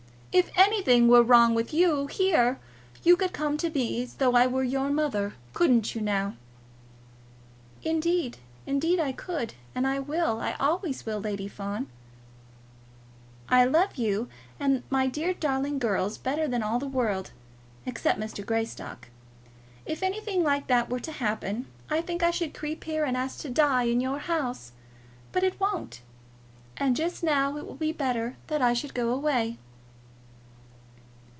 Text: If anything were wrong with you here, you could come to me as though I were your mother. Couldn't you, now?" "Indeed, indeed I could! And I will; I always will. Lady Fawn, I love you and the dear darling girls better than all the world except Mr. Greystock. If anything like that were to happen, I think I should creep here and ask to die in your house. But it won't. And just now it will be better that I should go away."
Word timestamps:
If 0.33 0.49
anything 0.55 1.09
were 1.09 1.21
wrong 1.23 1.53
with 1.53 1.73
you 1.73 2.07
here, 2.07 2.57
you 3.03 3.17
could 3.17 3.33
come 3.33 3.57
to 3.57 3.69
me 3.69 4.01
as 4.03 4.13
though 4.13 4.33
I 4.35 4.47
were 4.47 4.63
your 4.63 4.89
mother. 4.89 5.33
Couldn't 5.53 5.93
you, 5.93 5.99
now?" 5.99 6.37
"Indeed, 7.83 8.37
indeed 8.65 8.97
I 8.97 9.11
could! 9.11 9.55
And 9.75 9.85
I 9.85 9.99
will; 9.99 10.39
I 10.39 10.53
always 10.53 11.05
will. 11.05 11.19
Lady 11.19 11.49
Fawn, 11.49 11.89
I 13.49 13.65
love 13.65 13.95
you 13.97 14.29
and 14.57 14.83
the 14.89 15.09
dear 15.11 15.33
darling 15.33 15.79
girls 15.79 16.17
better 16.17 16.47
than 16.47 16.63
all 16.63 16.79
the 16.79 16.87
world 16.87 17.31
except 17.85 18.17
Mr. 18.17 18.45
Greystock. 18.45 19.09
If 19.85 20.01
anything 20.01 20.43
like 20.45 20.67
that 20.67 20.89
were 20.89 21.01
to 21.01 21.11
happen, 21.11 21.65
I 21.89 21.99
think 21.99 22.23
I 22.23 22.31
should 22.31 22.53
creep 22.53 22.85
here 22.85 23.03
and 23.03 23.17
ask 23.17 23.39
to 23.41 23.49
die 23.49 23.83
in 23.83 23.99
your 23.99 24.19
house. 24.19 24.71
But 25.33 25.43
it 25.43 25.59
won't. 25.59 25.99
And 26.77 26.95
just 26.95 27.21
now 27.21 27.57
it 27.57 27.67
will 27.67 27.75
be 27.75 27.91
better 27.91 28.37
that 28.47 28.61
I 28.61 28.71
should 28.71 28.93
go 28.93 29.09
away." 29.11 29.57